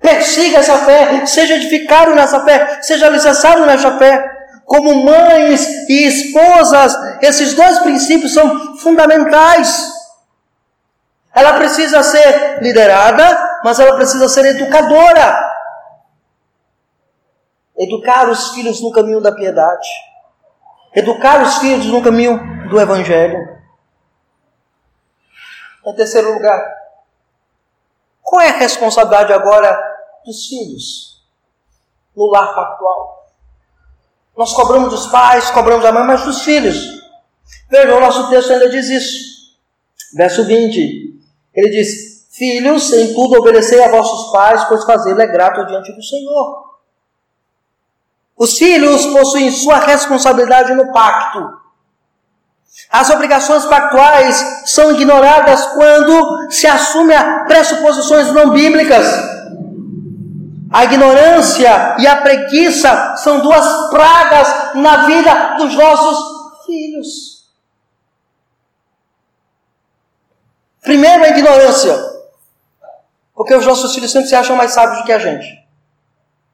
[0.00, 4.32] persiga essa fé, seja edificado nessa fé, seja alicerçado nessa fé.
[4.66, 9.92] Como mães e esposas, esses dois princípios são fundamentais.
[11.34, 15.52] Ela precisa ser liderada, mas ela precisa ser educadora.
[17.76, 19.88] Educar os filhos no caminho da piedade.
[20.94, 23.36] Educar os filhos no caminho do Evangelho.
[25.84, 26.72] Em terceiro lugar,
[28.22, 29.76] qual é a responsabilidade agora
[30.24, 31.22] dos filhos
[32.16, 33.28] no lar pactual?
[34.36, 36.76] Nós cobramos dos pais, cobramos da mãe, mas dos filhos.
[37.68, 39.34] Veja, o nosso texto ainda diz isso.
[40.16, 41.13] Verso 20:
[41.54, 46.02] ele diz: Filhos, em tudo obedecei a vossos pais, pois fazê-lo é grato diante do
[46.02, 46.64] Senhor.
[48.36, 51.64] Os filhos possuem sua responsabilidade no pacto.
[52.90, 54.36] As obrigações pactuais
[54.66, 57.14] são ignoradas quando se assume
[57.46, 59.06] pressuposições não bíblicas.
[60.72, 67.33] A ignorância e a preguiça são duas pragas na vida dos nossos filhos.
[70.84, 71.96] Primeiro, a ignorância.
[73.34, 75.66] Porque os nossos filhos sempre se acham mais sábios do que a gente.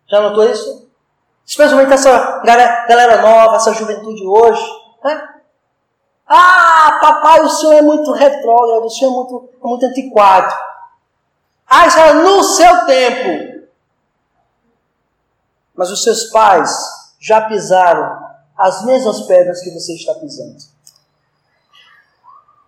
[0.09, 0.89] Já notou isso?
[1.45, 4.65] Especialmente essa galera nova, essa juventude hoje.
[5.05, 5.29] Né?
[6.27, 10.55] Ah, papai, o senhor é muito retrógrado, o senhor é muito, é muito antiquado.
[11.69, 13.69] Ah, isso era no seu tempo.
[15.75, 16.73] Mas os seus pais
[17.19, 20.57] já pisaram as mesmas pedras que você está pisando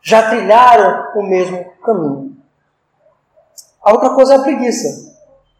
[0.02, 2.36] já trilharam o mesmo caminho.
[3.82, 5.12] A outra coisa é a preguiça.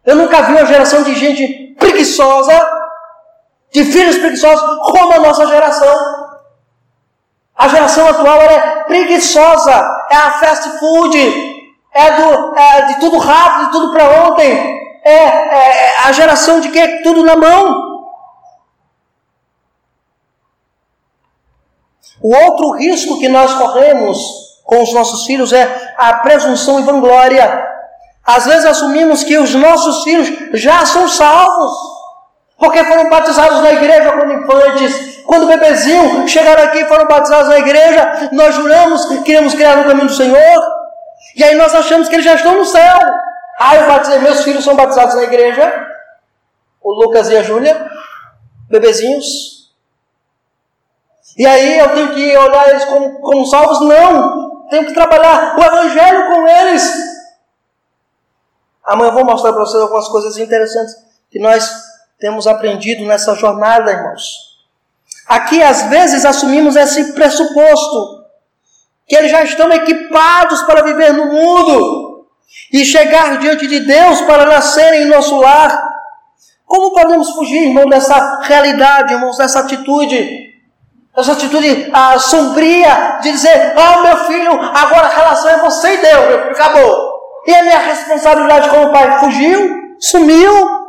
[0.05, 2.53] Eu nunca vi uma geração de gente preguiçosa,
[3.71, 6.23] de filhos preguiçosos, como a nossa geração.
[7.55, 9.71] A geração atual é preguiçosa,
[10.11, 11.17] é a fast food,
[11.93, 14.83] é, do, é de tudo rápido, de tudo para ontem.
[15.05, 17.92] É, é, é, a geração de que é tudo na mão.
[22.21, 24.19] O outro risco que nós corremos
[24.63, 27.67] com os nossos filhos é a presunção e vanglória.
[28.25, 31.71] Às vezes assumimos que os nossos filhos já são salvos,
[32.57, 37.59] porque foram batizados na igreja quando infantes, quando bebezinho chegaram aqui e foram batizados na
[37.59, 40.63] igreja, nós juramos que queremos criar no caminho do Senhor,
[41.35, 42.99] e aí nós achamos que eles já estão no céu.
[43.59, 45.87] Ah, eu batizei, meus filhos são batizados na igreja,
[46.81, 47.85] o Lucas e a Júlia,
[48.69, 49.52] bebezinhos,
[51.37, 53.81] e aí eu tenho que olhar eles como, como salvos?
[53.81, 54.67] Não!
[54.69, 56.83] Tenho que trabalhar o Evangelho com eles.
[58.83, 60.95] Amanhã eu vou mostrar para vocês algumas coisas interessantes
[61.31, 61.69] que nós
[62.19, 64.53] temos aprendido nessa jornada, irmãos.
[65.27, 68.25] Aqui, às vezes, assumimos esse pressuposto,
[69.07, 72.27] que eles já estão equipados para viver no mundo
[72.71, 75.91] e chegar diante de Deus para nascerem em nosso lar.
[76.65, 80.52] Como podemos fugir, irmão, dessa realidade, irmãos, dessa atitude?
[81.15, 86.01] Essa atitude ah, sombria de dizer: Ah, meu filho, agora a relação é você e
[86.01, 87.13] Deus, meu filho, acabou.
[87.45, 90.83] E a minha responsabilidade como pai fugiu, sumiu.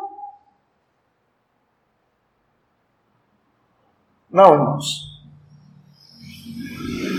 [4.31, 5.15] Não, irmãos.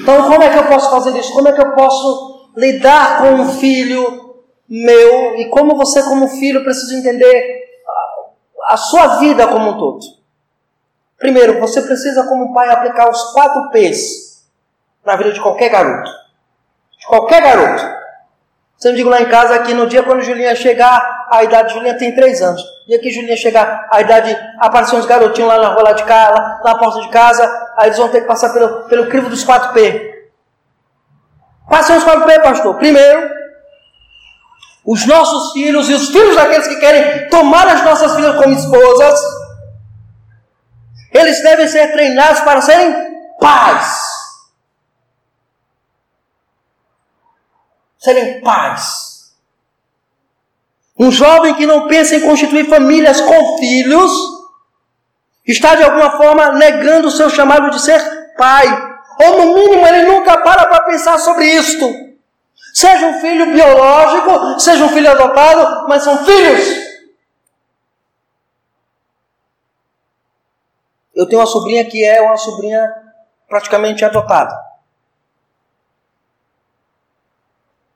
[0.01, 1.33] Então, como é que eu posso fazer isso?
[1.33, 4.35] Como é que eu posso lidar com um filho
[4.67, 5.35] meu?
[5.37, 7.65] E como você, como filho, precisa entender
[8.67, 10.24] a sua vida como um todo?
[11.17, 14.43] Primeiro, você precisa, como pai, aplicar os quatro P's
[15.05, 16.11] na vida de qualquer garoto.
[16.99, 17.95] De qualquer garoto.
[18.83, 21.97] Me diga lá em casa que no dia quando Julinha chegar, a idade de Julinha
[21.97, 22.61] tem três anos.
[22.61, 26.03] No dia que Julinha chegar, a idade, aparecer uns garotinhos lá na rua lá de
[26.03, 29.29] casa, lá, na porta de casa, aí eles vão ter que passar pelo, pelo crivo
[29.29, 30.29] dos quatro P.
[31.67, 32.75] Quais são os quatro P, pastor?
[32.75, 33.27] Primeiro,
[34.85, 39.19] os nossos filhos e os filhos daqueles que querem tomar as nossas filhas como esposas
[41.15, 42.93] eles devem ser treinados para serem
[43.39, 43.97] pais.
[47.97, 49.33] Serem pais.
[50.97, 54.11] Um jovem que não pensa em constituir famílias com filhos
[55.45, 57.99] está de alguma forma negando o seu chamado de ser
[58.37, 58.65] pai.
[59.23, 61.89] Ou no mínimo ele nunca para para pensar sobre isto.
[62.73, 66.94] Seja um filho biológico, seja um filho adotado, mas são filhos.
[71.15, 72.93] Eu tenho uma sobrinha que é uma sobrinha
[73.47, 74.55] praticamente adotada.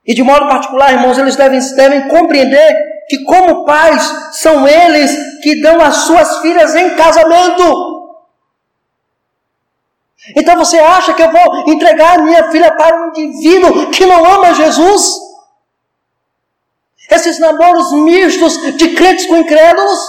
[0.05, 2.73] E de modo particular, irmãos, eles devem, devem compreender
[3.07, 4.01] que, como pais,
[4.31, 7.99] são eles que dão as suas filhas em casamento.
[10.35, 14.53] Então você acha que eu vou entregar minha filha para um indivíduo que não ama
[14.53, 15.11] Jesus?
[17.09, 19.99] Esses namoros mistos de crentes com incrédulos?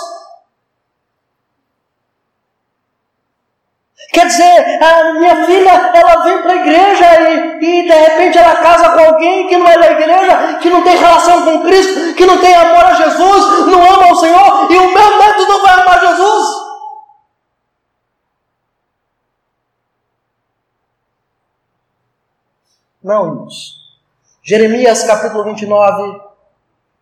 [4.12, 8.56] Quer dizer, a minha filha, ela vem para a igreja e, e de repente ela
[8.56, 12.26] casa com alguém que não é da igreja, que não tem relação com Cristo, que
[12.26, 15.80] não tem amor a Jesus, não ama o Senhor, e o meu neto não vai
[15.80, 16.46] amar Jesus.
[23.02, 23.80] Não, irmãos.
[24.42, 26.20] Jeremias capítulo 29,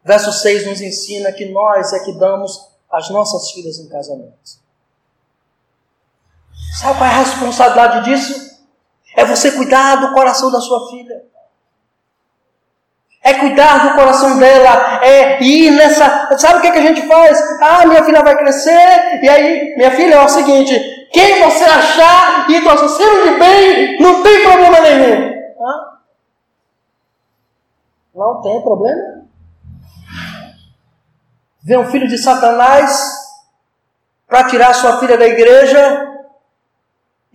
[0.04, 4.67] verso 6 nos ensina que nós é que damos as nossas filhas em casamento.
[6.76, 8.58] Sabe qual é a responsabilidade disso?
[9.16, 11.22] É você cuidar do coração da sua filha.
[13.22, 16.36] É cuidar do coração dela, é ir nessa.
[16.38, 17.38] Sabe o que, é que a gente faz?
[17.60, 20.78] Ah, minha filha vai crescer, e aí, minha filha, é o seguinte:
[21.12, 25.38] quem você achar e torcer de bem, não tem problema nenhum.
[28.14, 29.24] Não tem problema.
[31.62, 33.14] Vem um filho de Satanás
[34.26, 36.07] para tirar sua filha da igreja,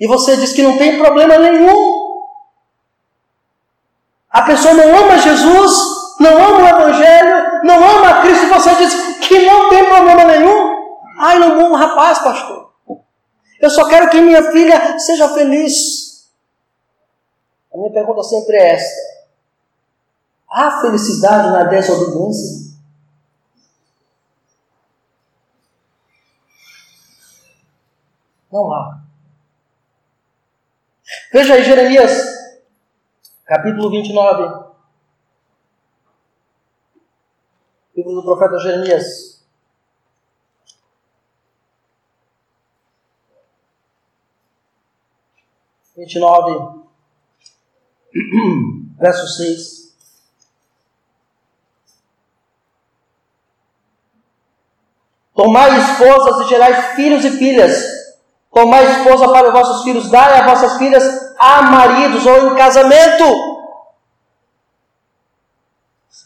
[0.04, 2.28] e você diz que não tem problema nenhum.
[4.30, 5.72] A pessoa não ama Jesus,
[6.20, 10.26] não ama o Evangelho, não ama a Cristo, e você diz que não tem problema
[10.26, 10.98] nenhum.
[11.18, 12.74] Ai, não amo rapaz, pastor.
[13.62, 16.28] Eu só quero que minha filha seja feliz.
[17.74, 19.02] A minha pergunta sempre é esta:
[20.52, 22.74] há felicidade na desobediência?
[28.52, 29.03] Não há.
[31.34, 32.12] Veja aí Jeremias,
[33.44, 34.72] capítulo 29.
[37.96, 39.44] Livro do profeta Jeremias.
[45.98, 46.84] Vinte e nove,
[49.02, 49.98] verso seis.
[55.34, 58.04] Tomai esposas e gerais filhos e filhas,
[58.54, 63.24] Tomai esposa para os vossos filhos, dai a vossas filhas a maridos ou em casamento.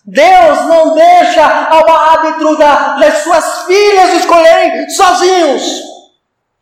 [0.05, 5.81] Deus não deixa ao árbitro das suas filhas escolherem sozinhos.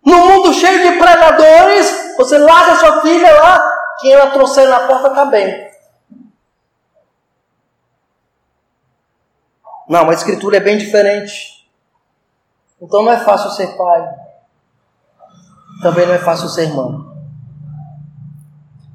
[0.03, 3.59] No mundo cheio de predadores, você larga sua filha lá,
[3.99, 5.69] quem ela trouxer na porta está bem.
[9.87, 11.67] Não, a escritura é bem diferente.
[12.81, 14.25] Então não é fácil ser pai
[15.81, 17.04] também não é fácil ser irmão.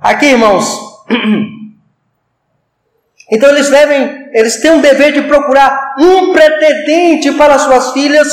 [0.01, 1.05] Aqui, irmãos,
[3.31, 8.29] então eles devem, eles têm um dever de procurar um pretendente para suas filhas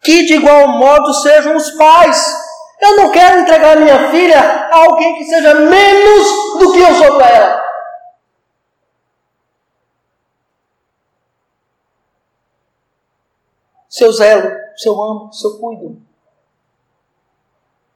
[0.00, 2.42] que de igual modo sejam os pais.
[2.80, 7.16] Eu não quero entregar minha filha a alguém que seja menos do que eu sou
[7.16, 7.62] para ela.
[13.88, 16.00] Seu zelo, seu amo, seu cuido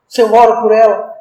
[0.07, 1.16] se eu oro por ela.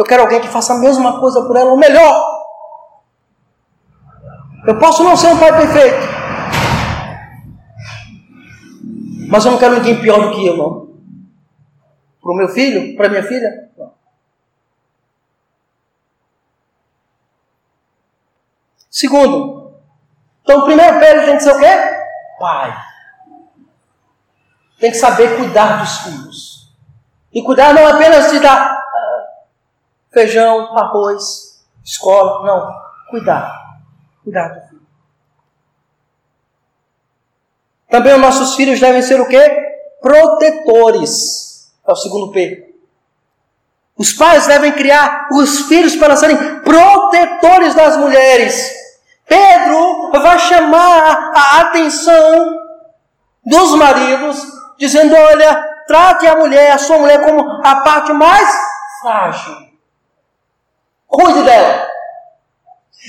[0.00, 2.24] Eu quero alguém que faça a mesma coisa por ela, ou melhor.
[4.66, 5.98] Eu posso não ser um pai perfeito,
[9.28, 10.88] mas eu não quero ninguém pior do que eu, não.
[12.22, 13.92] Para o meu filho, para minha filha, não.
[18.88, 19.74] Segundo,
[20.42, 21.76] então o primeiro pé tem que ser o quê?
[22.38, 22.74] Pai.
[24.78, 26.74] Tem que saber cuidar dos filhos.
[27.34, 28.79] E cuidar não apenas de dar
[30.12, 32.74] feijão, arroz, escola, não.
[33.10, 33.78] Cuidar.
[34.22, 34.82] Cuidar do filho.
[37.88, 39.76] Também os nossos filhos devem ser o quê?
[40.00, 41.72] Protetores.
[41.86, 42.74] É o segundo P.
[43.96, 48.72] Os pais devem criar os filhos para serem protetores das mulheres.
[49.26, 52.58] Pedro vai chamar a atenção
[53.44, 54.42] dos maridos,
[54.78, 58.48] dizendo: Olha, Trate a mulher, a sua mulher, como a parte mais
[59.02, 59.56] frágil.
[61.10, 61.90] Cuide dela.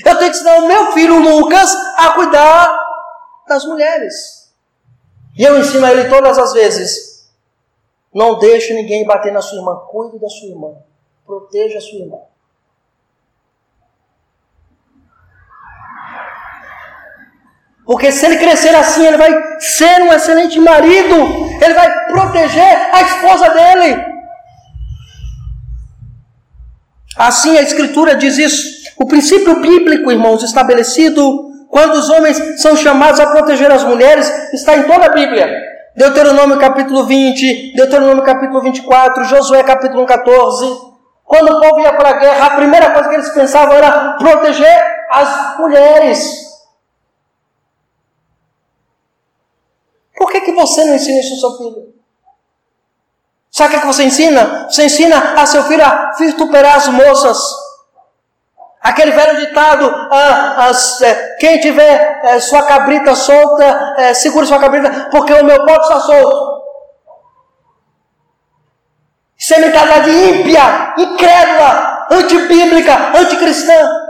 [0.04, 2.78] Eu tenho que ensinar o meu filho Lucas a cuidar
[3.46, 4.52] das mulheres.
[5.38, 7.30] E eu ensino a ele todas as vezes.
[8.12, 9.76] Não deixe ninguém bater na sua irmã.
[9.88, 10.74] Cuide da sua irmã.
[11.24, 12.18] Proteja a sua irmã.
[17.86, 21.16] Porque se ele crescer assim, ele vai ser um excelente marido,
[21.60, 24.11] ele vai proteger a esposa dele.
[27.16, 28.82] Assim a Escritura diz isso.
[28.98, 34.76] O princípio bíblico, irmãos, estabelecido quando os homens são chamados a proteger as mulheres, está
[34.76, 35.48] em toda a Bíblia.
[35.96, 40.92] Deuteronômio capítulo 20, Deuteronômio capítulo 24, Josué capítulo 14.
[41.24, 44.80] Quando o povo ia para a guerra, a primeira coisa que eles pensavam era proteger
[45.10, 46.42] as mulheres.
[50.16, 51.91] Por que, que você não ensina isso ao seu filho?
[53.52, 54.64] Sabe o que você ensina?
[54.64, 57.38] Você ensina a seu filho a vituperar as moças.
[58.80, 64.58] Aquele velho ditado: ah, as, é, quem tiver é, sua cabrita solta, é, segure sua
[64.58, 66.62] cabrita, porque o meu pote está solto.
[69.36, 74.02] Isso é mentalidade ímpia, incrédula, antibíblica, anticristã.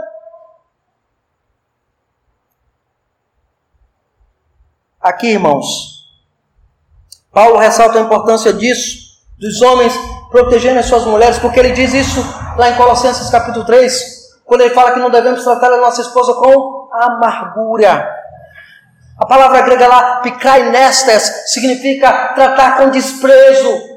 [5.01, 6.07] Aqui, irmãos,
[7.33, 9.02] Paulo ressalta a importância disso,
[9.43, 9.93] dos homens
[10.31, 12.21] protegerem as suas mulheres, porque ele diz isso
[12.57, 16.33] lá em Colossenses capítulo 3, quando ele fala que não devemos tratar a nossa esposa
[16.35, 18.09] com amargura.
[19.19, 20.21] A palavra grega lá,
[20.71, 23.93] nestes, significa tratar com desprezo.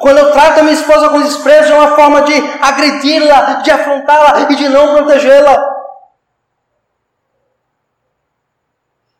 [0.00, 4.40] Quando eu trato a minha esposa com desprezo, é uma forma de agredi-la, de afrontá-la
[4.40, 5.72] e de não protegê-la.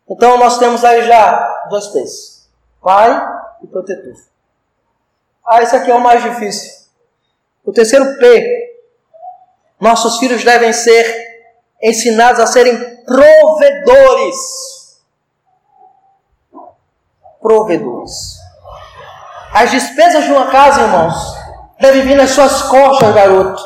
[0.07, 2.47] Então nós temos aí já dois P's:
[2.81, 3.27] pai
[3.63, 4.32] e protetor.
[5.45, 6.71] Ah, esse aqui é o mais difícil.
[7.65, 8.63] O terceiro P
[9.79, 11.05] nossos filhos devem ser
[11.81, 14.35] ensinados a serem provedores.
[17.41, 18.37] Provedores.
[19.53, 21.13] As despesas de uma casa, irmãos,
[21.79, 23.61] devem vir nas suas costas, garoto.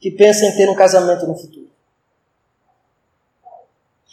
[0.00, 1.70] Que pensa em ter um casamento no futuro.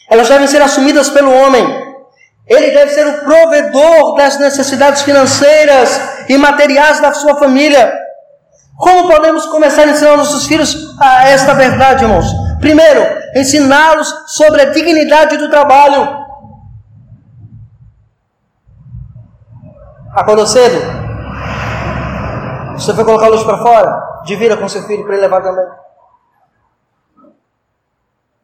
[0.10, 1.91] Elas devem ser assumidas pelo homem.
[2.52, 7.98] Ele deve ser o provedor das necessidades financeiras e materiais da sua família.
[8.78, 12.26] Como podemos começar a ensinar nossos filhos a esta verdade, irmãos?
[12.60, 13.00] Primeiro,
[13.38, 16.26] ensiná-los sobre a dignidade do trabalho.
[20.14, 20.76] Acordou cedo?
[22.74, 24.24] Você foi colocar a luz para fora?
[24.26, 25.66] Divida com seu filho para ele levar também.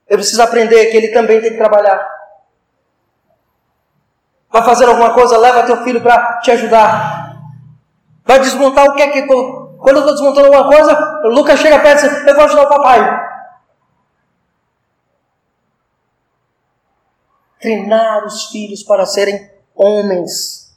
[0.07, 2.16] Ele precisa aprender que ele também tem que trabalhar.
[4.57, 7.37] Vai fazer alguma coisa, leva teu filho para te ajudar.
[8.25, 11.77] Vai desmontar o que é que quando eu estou desmontando alguma coisa, o Lucas chega
[11.77, 13.27] perto e diz: Eu vou ajudar o papai.
[17.61, 20.75] Treinar os filhos para serem homens.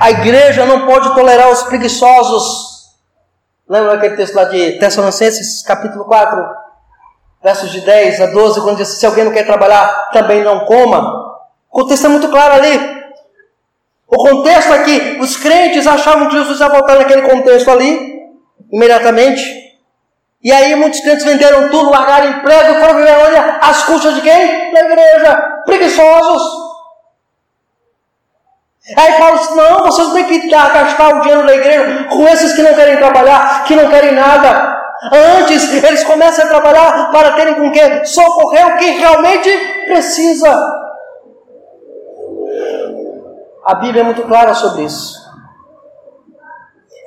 [0.00, 2.96] A igreja não pode tolerar os preguiçosos.
[3.68, 6.42] Lembra aquele texto lá de Tessalonicenses, capítulo 4,
[7.42, 11.35] versos de 10 a 12, quando diz: Se alguém não quer trabalhar, também não coma.
[11.76, 13.04] O texto é muito claro ali.
[14.08, 18.18] O contexto aqui, os crentes achavam que Jesus ia voltar naquele contexto ali,
[18.72, 19.42] imediatamente.
[20.42, 23.36] E aí muitos crentes venderam tudo, largaram emprego foram viver onde?
[23.60, 24.72] As custas de quem?
[24.72, 25.36] Da igreja.
[25.66, 26.42] Preguiçosos.
[28.96, 32.54] Aí Paulo disse, não, vocês não têm que gastar o dinheiro da igreja com esses
[32.54, 34.82] que não querem trabalhar, que não querem nada.
[35.12, 39.50] Antes, eles começam a trabalhar para terem com que socorrer o que realmente
[39.86, 40.85] precisa.
[43.66, 45.26] A Bíblia é muito clara sobre isso.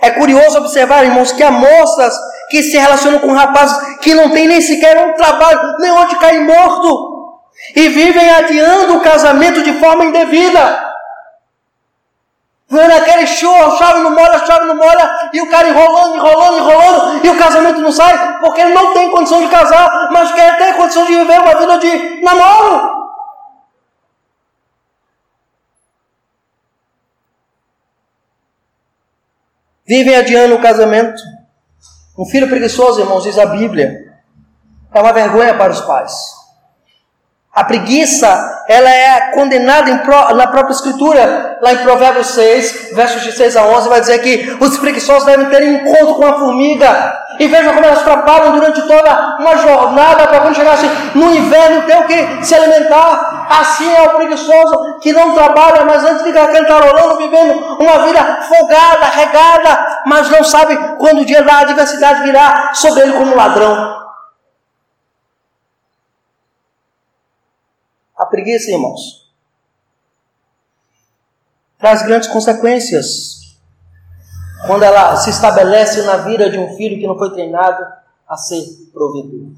[0.01, 2.13] É curioso observar, irmãos, que há moças
[2.49, 6.41] que se relacionam com rapazes que não têm nem sequer um trabalho, nem onde cair
[6.41, 7.39] morto,
[7.75, 10.87] e vivem adiando o casamento de forma indevida.
[12.69, 17.25] Vendo aquele show, chave não molha, chave não molha, e o cara enrolando, enrolando, enrolando,
[17.25, 20.75] e o casamento não sai, porque ele não tem condição de casar, mas quer ter
[20.75, 22.98] condição de viver uma vida de namoro.
[29.89, 31.19] Vivem adiando o casamento.
[32.15, 34.13] Um filho preguiçoso, irmãos, diz a Bíblia,
[34.93, 36.13] é uma vergonha para os pais.
[37.53, 43.31] A preguiça, ela é condenada pro, na própria Escritura, lá em Provérbios 6, versos de
[43.31, 47.17] 6 a 11, vai dizer que os preguiçosos devem ter encontro com a formiga.
[47.39, 50.85] E veja como elas trabalham durante toda uma jornada para quando chegasse
[51.15, 53.47] no inverno ter o que se alimentar.
[53.49, 59.05] Assim é o preguiçoso que não trabalha, mas antes fica cantarolando, vivendo uma vida folgada,
[59.05, 64.08] regada, mas não sabe quando o dia da adversidade virá sobre ele como ladrão.
[68.19, 69.31] A preguiça, irmãos,
[71.77, 73.55] traz grandes consequências
[74.67, 77.81] quando ela se estabelece na vida de um filho que não foi treinado
[78.27, 78.61] a ser
[78.91, 79.51] provedor.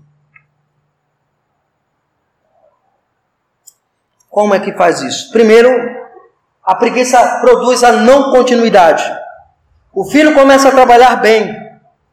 [4.30, 5.32] Como é que faz isso?
[5.32, 5.70] Primeiro,
[6.64, 9.04] a preguiça produz a não continuidade.
[9.92, 11.52] O filho começa a trabalhar bem.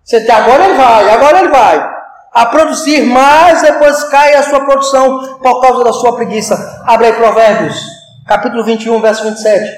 [0.02, 1.97] Você tem, agora ele vai, agora ele vai.
[2.38, 6.54] A produzir, mas depois cai a sua produção por causa da sua preguiça.
[6.86, 7.76] Abre aí Provérbios,
[8.28, 9.76] capítulo 21, verso 27.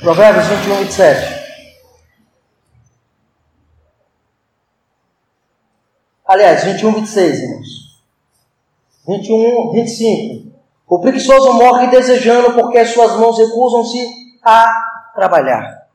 [0.00, 1.40] Provérbios 21, 27.
[6.26, 7.68] Aliás, 21, 26, irmãos.
[9.08, 10.49] 21, 25.
[10.90, 14.08] O preguiçoso morre desejando porque as suas mãos recusam-se
[14.44, 14.74] a
[15.14, 15.86] trabalhar.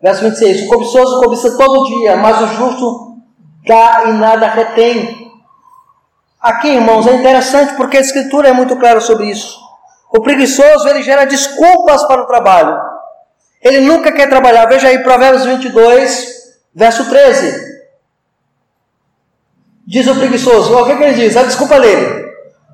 [0.00, 0.62] Verso 26.
[0.62, 3.18] O cobiçoso cobiça todo dia, mas o justo
[3.66, 5.30] dá e nada retém.
[6.40, 9.60] Aqui, irmãos, é interessante porque a Escritura é muito clara sobre isso.
[10.10, 12.80] O preguiçoso, ele gera desculpas para o trabalho.
[13.60, 14.64] Ele nunca quer trabalhar.
[14.64, 16.26] Veja aí Provérbios 22,
[16.74, 17.68] verso 13.
[19.86, 21.36] Diz o preguiçoso, o que, que ele diz?
[21.36, 22.27] A desculpa dele.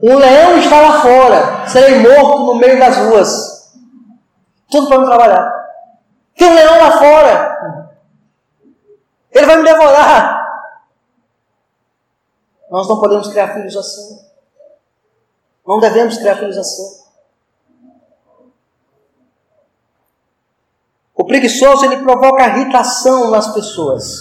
[0.06, 3.74] Um leão está lá fora, serei morto no meio das ruas.
[4.70, 5.50] Tudo para não trabalhar.
[6.36, 7.90] Tem um leão lá fora.
[9.32, 10.44] Ele vai me devorar.
[12.70, 14.18] Nós não podemos criar filhos assim.
[15.66, 17.02] Não devemos criar filhos assim.
[21.14, 24.20] O preguiçoso ele provoca irritação nas pessoas.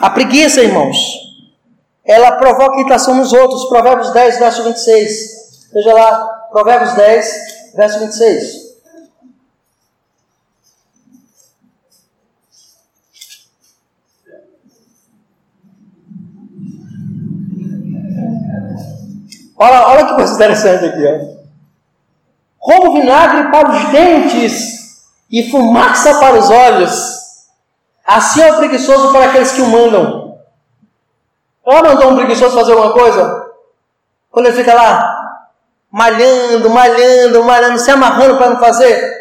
[0.00, 0.96] A preguiça, irmãos,
[2.04, 3.68] ela provoca irritação nos outros.
[3.68, 5.68] Provérbios 10, verso 26.
[5.72, 8.62] Veja lá, Provérbios 10, verso 26.
[19.56, 21.06] Olha, olha que coisa interessante aqui.
[21.06, 21.42] Ó.
[22.58, 24.82] Como vinagre para os dentes
[25.30, 27.22] e fumaça para os olhos.
[28.04, 30.21] Assim é o preguiçoso para aqueles que o mandam.
[31.66, 33.52] Já mandou um preguiçoso fazer alguma coisa?
[34.30, 35.22] Quando ele fica lá,
[35.90, 39.12] malhando, malhando, malhando, se amarrando para não fazer.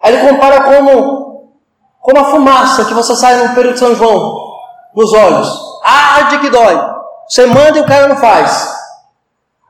[0.00, 1.52] Aí ele compara como,
[2.00, 4.58] como a fumaça que você sai no período de São João,
[4.94, 5.80] nos olhos.
[5.84, 6.96] Arde que dói.
[7.28, 8.74] Você manda e o cara não faz.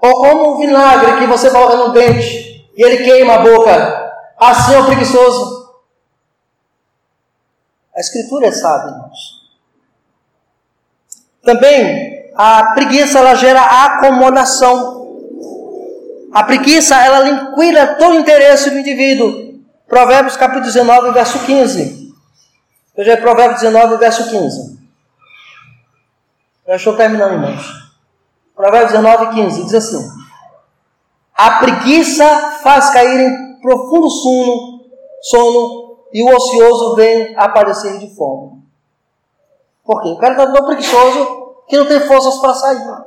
[0.01, 4.13] Ou como um vinagre que você coloca no dente e ele queima a boca.
[4.39, 5.75] Assim é o preguiçoso.
[7.97, 9.36] A Escritura é sábia, irmãos.
[11.47, 15.07] Também, a preguiça ela gera acomodação.
[16.35, 19.63] A preguiça ela liquida todo o interesse do indivíduo.
[19.87, 22.13] Provérbios capítulo 19, verso 15.
[22.97, 24.77] Veja aí, Provérbios 19, verso 15.
[26.67, 27.65] Eu estou terminando, irmãos.
[28.57, 29.65] Provérbios 19, 15.
[29.67, 30.11] Diz assim:
[31.33, 34.81] A preguiça faz cair em profundo sono,
[35.23, 38.66] sono e o ocioso vem aparecer de fome.
[39.87, 40.09] Por quê?
[40.09, 43.05] O cara está tão preguiçoso que não tem forças para sair.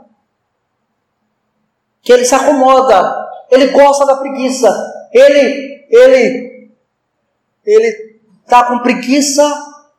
[2.02, 4.70] Que ele se acomoda, ele gosta da preguiça,
[5.12, 6.72] ele, ele,
[7.66, 9.44] ele está com preguiça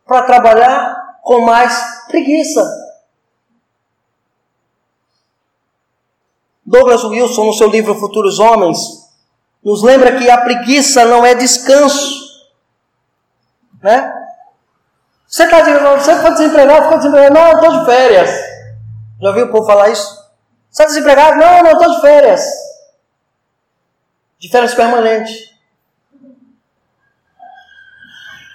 [0.06, 2.62] para trabalhar com mais preguiça.
[6.64, 8.78] Douglas Wilson, no seu livro Futuros Homens,
[9.62, 12.48] nos lembra que a preguiça não é descanso.
[13.82, 14.20] Né?
[15.30, 17.34] Você está você foi desempregado, ficou desempregado.
[17.34, 18.30] Não, eu estou de férias.
[19.22, 20.08] Já ouviu o povo falar isso?
[20.68, 21.36] Você está desempregado?
[21.36, 22.44] Não, não, estou de férias.
[24.40, 25.32] De férias permanente.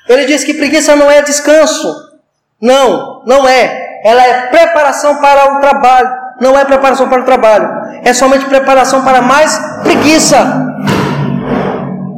[0.10, 2.20] Ele diz que preguiça não é descanso.
[2.62, 4.02] Não, não é.
[4.04, 6.10] Ela é preparação para o trabalho.
[6.42, 7.70] Não é preparação para o trabalho.
[8.04, 10.38] É somente preparação para mais preguiça.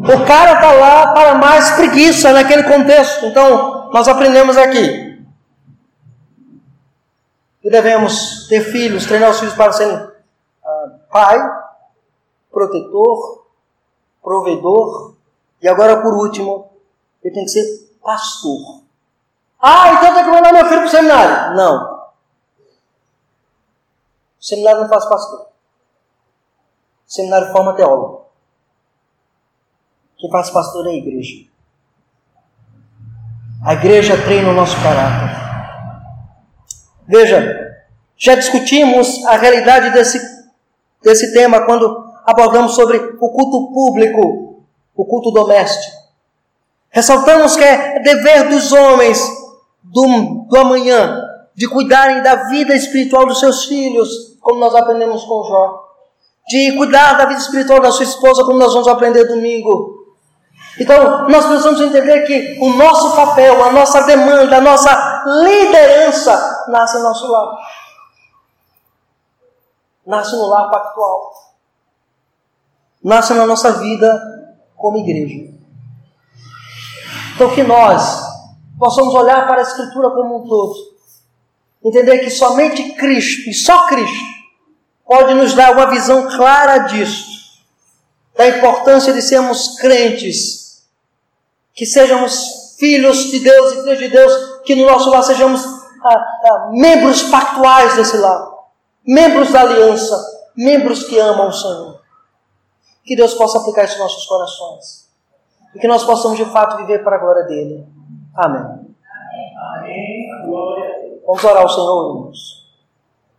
[0.04, 3.28] O cara está lá para mais preguiça naquele contexto.
[3.28, 5.08] Então, nós aprendemos aqui
[7.62, 11.38] que devemos ter filhos, treinar os filhos para serem uh, pai,
[12.52, 13.46] protetor,
[14.22, 15.16] provedor
[15.62, 16.72] e agora por último,
[17.24, 18.84] ele tem que ser pastor.
[19.60, 21.56] Ah, então tem que mandar meu filho para o seminário.
[21.56, 22.10] Não.
[24.40, 25.42] O seminário não faz pastor.
[27.08, 28.28] O seminário forma teólogo.
[30.18, 31.47] Quem faz pastor é a igreja.
[33.66, 35.36] A igreja treina o nosso caráter.
[37.08, 37.76] Veja,
[38.16, 40.20] já discutimos a realidade desse,
[41.02, 44.64] desse tema quando abordamos sobre o culto público,
[44.96, 45.96] o culto doméstico.
[46.90, 49.20] Ressaltamos que é dever dos homens
[49.84, 51.24] do, do amanhã
[51.56, 55.84] de cuidarem da vida espiritual dos seus filhos, como nós aprendemos com Jó.
[56.48, 60.07] De cuidar da vida espiritual da sua esposa, como nós vamos aprender domingo
[60.80, 66.98] Então, nós precisamos entender que o nosso papel, a nossa demanda, a nossa liderança nasce
[66.98, 67.58] no nosso lar.
[70.06, 71.32] Nasce no lar pactual.
[73.04, 75.52] Nasce na nossa vida como igreja.
[77.36, 78.22] Então, que nós
[78.78, 80.76] possamos olhar para a Escritura como um todo.
[81.84, 84.26] Entender que somente Cristo, e só Cristo,
[85.06, 87.26] pode nos dar uma visão clara disso.
[88.36, 90.67] Da importância de sermos crentes
[91.78, 95.64] que sejamos filhos de Deus e filhas de Deus, que no nosso lar sejamos
[96.04, 98.50] ah, ah, membros pactuais desse lar,
[99.06, 100.16] membros da aliança,
[100.58, 102.02] membros que amam o Senhor.
[103.06, 105.08] Que Deus possa aplicar isso em nossos corações
[105.74, 107.88] e que nós possamos de fato viver para a glória dele.
[108.36, 108.88] Amém.
[109.76, 110.28] Amém.
[111.26, 112.68] Vamos orar ao Senhor, irmãos.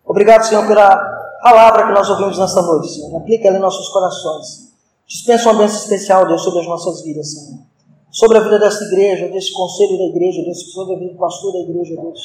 [0.06, 0.96] Obrigado, Senhor, pela
[1.42, 3.14] palavra que nós ouvimos nesta noite, Senhor.
[3.18, 4.72] Aplica ela em nossos corações.
[5.06, 7.68] Dispensa uma bênção especial, Deus, sobre as nossas vidas, Senhor
[8.10, 11.52] sobre a vida dessa igreja, desse conselho da igreja, Deus, sobre a vida do pastor
[11.52, 12.20] da igreja, Deus.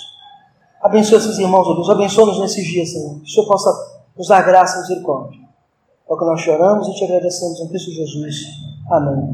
[0.82, 1.90] Abençoa esses irmãos, Deus.
[1.90, 3.20] Abençoa-nos nesses dias, Senhor.
[3.20, 3.70] Que o Senhor possa
[4.18, 5.40] nos dar graça e misericórdia.
[6.10, 8.36] É o que nós choramos e te agradecemos em Cristo Jesus.
[8.92, 9.32] Amém.